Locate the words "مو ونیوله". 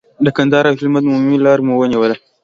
1.65-2.15